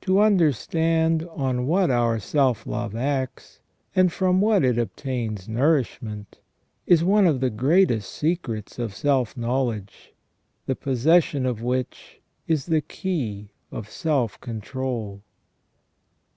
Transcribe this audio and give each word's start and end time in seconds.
To 0.00 0.18
understand 0.18 1.22
on 1.30 1.68
what 1.68 1.88
our 1.88 2.18
self 2.18 2.66
love 2.66 2.96
acts, 2.96 3.60
and 3.94 4.12
from 4.12 4.40
what 4.40 4.64
it 4.64 4.76
obtains 4.76 5.48
nourishment, 5.48 6.40
is 6.84 7.04
one 7.04 7.28
of 7.28 7.38
the 7.38 7.48
greatest 7.48 8.10
secrets 8.10 8.80
of 8.80 8.92
self 8.92 9.36
knowledge, 9.36 10.14
the 10.66 10.74
possession 10.74 11.46
of 11.46 11.62
which 11.62 12.20
is 12.48 12.66
the 12.66 12.80
key 12.80 13.50
of 13.70 13.88
self 13.88 14.40
control. 14.40 15.22